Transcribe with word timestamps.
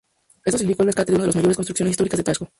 Esto 0.43 0.57
significó 0.57 0.81
el 0.81 0.87
rescate 0.87 1.11
de 1.11 1.15
uno 1.17 1.23
de 1.25 1.27
las 1.27 1.35
mayores 1.35 1.57
construcciones 1.57 1.91
históricas 1.91 2.17
de 2.17 2.23
Taxco. 2.23 2.47